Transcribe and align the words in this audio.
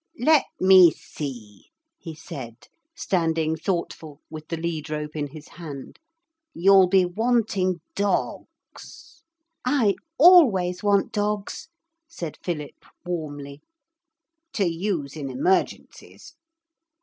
'Let 0.17 0.45
me 0.59 0.89
see,' 0.89 1.67
he 1.99 2.15
said, 2.15 2.69
standing 2.95 3.55
thoughtful 3.55 4.19
with 4.31 4.47
the 4.47 4.57
lead 4.57 4.89
rope 4.89 5.15
in 5.15 5.27
his 5.27 5.47
hand, 5.49 5.99
'you'll 6.55 6.87
be 6.87 7.05
wanting 7.05 7.81
dogs' 7.95 9.21
'I 9.65 9.93
always 10.17 10.81
want 10.81 11.11
dogs,' 11.11 11.67
said 12.07 12.39
Philip 12.41 12.83
warmly.' 13.05 13.61
to 14.53 14.65
use 14.65 15.15
in 15.15 15.29
emergencies.' 15.29 16.33